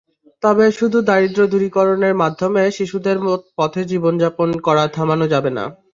তবে 0.43 0.65
শুধু 0.71 0.97
দারিদ্র্য 1.07 1.51
দূরীকরণের 1.53 2.15
মাধ্যমে 2.21 2.61
শিশুদের 2.77 3.17
পথে 3.57 3.81
জীবন 3.91 4.13
যাপন 4.23 4.49
করা 4.67 4.83
থামানো 4.95 5.25
যাবে 5.33 5.51
না। 5.57 5.63